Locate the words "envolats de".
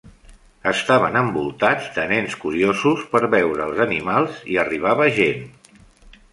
1.21-2.07